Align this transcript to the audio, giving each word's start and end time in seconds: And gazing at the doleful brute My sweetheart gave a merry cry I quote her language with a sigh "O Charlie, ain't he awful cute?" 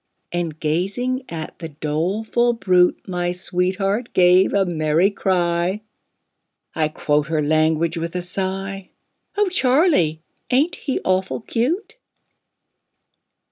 And 0.31 0.59
gazing 0.59 1.25
at 1.29 1.59
the 1.59 1.69
doleful 1.69 2.53
brute 2.53 3.07
My 3.07 3.33
sweetheart 3.33 4.13
gave 4.13 4.51
a 4.51 4.65
merry 4.65 5.11
cry 5.11 5.81
I 6.73 6.87
quote 6.87 7.27
her 7.27 7.43
language 7.43 7.97
with 7.97 8.15
a 8.15 8.23
sigh 8.23 8.89
"O 9.37 9.47
Charlie, 9.49 10.23
ain't 10.49 10.73
he 10.73 10.99
awful 11.05 11.41
cute?" 11.41 11.97